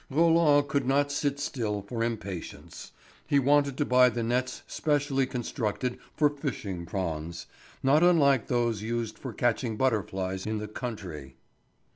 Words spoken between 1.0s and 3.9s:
sit still for impatience. He wanted to